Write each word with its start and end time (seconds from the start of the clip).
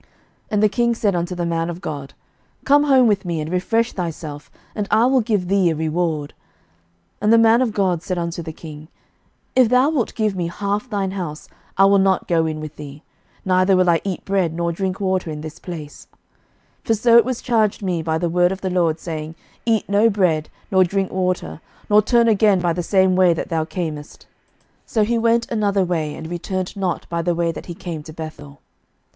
11:013:007 0.00 0.06
And 0.50 0.62
the 0.64 0.68
king 0.68 0.94
said 0.96 1.14
unto 1.14 1.34
the 1.36 1.46
man 1.46 1.70
of 1.70 1.80
God, 1.80 2.12
Come 2.64 2.82
home 2.82 3.06
with 3.06 3.24
me, 3.24 3.40
and 3.40 3.48
refresh 3.52 3.92
thyself, 3.92 4.50
and 4.74 4.88
I 4.90 5.06
will 5.06 5.20
give 5.20 5.46
thee 5.46 5.70
a 5.70 5.76
reward. 5.76 6.34
11:013:008 7.22 7.22
And 7.22 7.32
the 7.32 7.38
man 7.38 7.62
of 7.62 7.72
God 7.72 8.02
said 8.02 8.18
unto 8.18 8.42
the 8.42 8.52
king, 8.52 8.88
If 9.54 9.68
thou 9.68 9.90
wilt 9.90 10.16
give 10.16 10.34
me 10.34 10.48
half 10.48 10.90
thine 10.90 11.12
house, 11.12 11.48
I 11.78 11.84
will 11.84 12.00
not 12.00 12.26
go 12.26 12.46
in 12.46 12.58
with 12.58 12.74
thee, 12.74 13.04
neither 13.44 13.76
will 13.76 13.88
I 13.88 14.00
eat 14.02 14.24
bread 14.24 14.52
nor 14.54 14.72
drink 14.72 14.98
water 15.00 15.30
in 15.30 15.42
this 15.42 15.60
place: 15.60 16.08
11:013:009 16.86 16.86
For 16.88 16.94
so 16.94 17.22
was 17.22 17.38
it 17.38 17.44
charged 17.44 17.80
me 17.80 18.02
by 18.02 18.18
the 18.18 18.28
word 18.28 18.50
of 18.50 18.62
the 18.62 18.70
LORD, 18.70 18.98
saying, 18.98 19.36
Eat 19.64 19.88
no 19.88 20.10
bread, 20.10 20.50
nor 20.68 20.82
drink 20.82 21.12
water, 21.12 21.60
nor 21.88 22.02
turn 22.02 22.26
again 22.26 22.58
by 22.58 22.72
the 22.72 22.82
same 22.82 23.14
way 23.14 23.32
that 23.34 23.50
thou 23.50 23.64
camest. 23.64 24.26
11:013:010 24.26 24.28
So 24.86 25.04
he 25.04 25.16
went 25.16 25.48
another 25.48 25.84
way, 25.84 26.12
and 26.16 26.26
returned 26.28 26.76
not 26.76 27.08
by 27.08 27.22
the 27.22 27.36
way 27.36 27.52
that 27.52 27.66
he 27.66 27.74
came 27.74 28.02
to 28.02 28.12
Bethel. 28.12 28.58